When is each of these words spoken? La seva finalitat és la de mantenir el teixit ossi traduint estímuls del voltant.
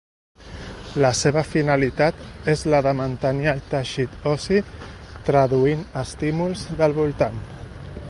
La 1.03 1.11
seva 1.19 1.43
finalitat 1.49 2.49
és 2.55 2.65
la 2.75 2.81
de 2.89 2.95
mantenir 3.01 3.51
el 3.53 3.63
teixit 3.75 4.19
ossi 4.35 4.61
traduint 5.31 5.89
estímuls 6.07 6.69
del 6.83 7.01
voltant. 7.03 7.43